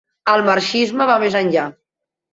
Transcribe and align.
El 0.31 0.41
marxisme 0.47 1.07
va 1.11 1.19
més 1.27 1.37
enllà. 1.43 1.67